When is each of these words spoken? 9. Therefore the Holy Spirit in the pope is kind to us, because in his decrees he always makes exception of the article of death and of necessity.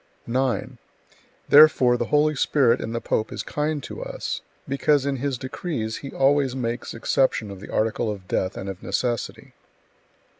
9. 0.25 0.77
Therefore 1.47 1.95
the 1.95 2.05
Holy 2.05 2.33
Spirit 2.35 2.81
in 2.81 2.91
the 2.91 2.99
pope 2.99 3.31
is 3.31 3.43
kind 3.43 3.83
to 3.83 4.01
us, 4.01 4.41
because 4.67 5.05
in 5.05 5.17
his 5.17 5.37
decrees 5.37 5.97
he 5.97 6.09
always 6.11 6.55
makes 6.55 6.95
exception 6.95 7.51
of 7.51 7.59
the 7.59 7.69
article 7.71 8.09
of 8.09 8.27
death 8.27 8.57
and 8.57 8.67
of 8.67 8.81
necessity. 8.81 9.53